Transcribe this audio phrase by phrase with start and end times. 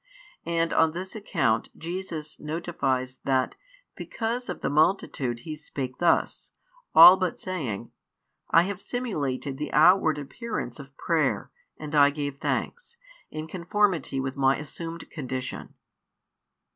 [0.47, 3.53] And on this account [Jesus] notifies that
[3.95, 6.49] because of the multitude He spake thus,
[6.95, 7.91] all but saying:
[8.49, 12.97] "I have simulated the outward appearance of prayer, and I gave thanks,
[13.29, 15.75] in conformity with My assumed condition."